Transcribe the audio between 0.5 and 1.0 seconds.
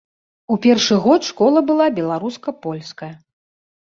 У першы